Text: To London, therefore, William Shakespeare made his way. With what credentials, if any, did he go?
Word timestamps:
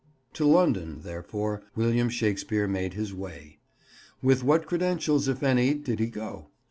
To 0.33 0.45
London, 0.47 1.01
therefore, 1.03 1.61
William 1.75 2.09
Shakespeare 2.09 2.67
made 2.67 2.95
his 2.95 3.13
way. 3.13 3.59
With 4.23 4.43
what 4.43 4.65
credentials, 4.65 5.27
if 5.27 5.43
any, 5.43 5.75
did 5.75 5.99
he 5.99 6.07
go? 6.07 6.47